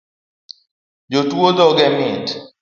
Jatuo 1.11 1.47
dhoge 1.57 1.87
mit 1.97 2.25